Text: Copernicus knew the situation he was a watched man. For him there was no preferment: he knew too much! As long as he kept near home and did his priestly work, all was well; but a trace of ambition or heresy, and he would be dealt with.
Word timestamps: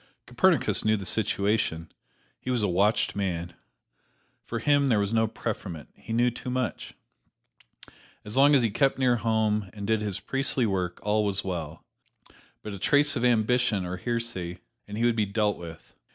Copernicus 0.25 0.83
knew 0.83 0.97
the 0.97 1.05
situation 1.05 1.91
he 2.39 2.49
was 2.49 2.63
a 2.63 2.67
watched 2.67 3.15
man. 3.15 3.53
For 4.43 4.57
him 4.57 4.87
there 4.87 4.97
was 4.97 5.13
no 5.13 5.27
preferment: 5.27 5.89
he 5.93 6.11
knew 6.11 6.31
too 6.31 6.49
much! 6.49 6.95
As 8.25 8.35
long 8.35 8.55
as 8.55 8.63
he 8.63 8.71
kept 8.71 8.97
near 8.97 9.17
home 9.17 9.69
and 9.73 9.85
did 9.85 10.01
his 10.01 10.19
priestly 10.19 10.65
work, 10.65 10.99
all 11.03 11.23
was 11.23 11.43
well; 11.43 11.85
but 12.63 12.73
a 12.73 12.79
trace 12.79 13.15
of 13.15 13.23
ambition 13.23 13.85
or 13.85 13.97
heresy, 13.97 14.57
and 14.87 14.97
he 14.97 15.05
would 15.05 15.15
be 15.15 15.27
dealt 15.27 15.57
with. 15.59 15.93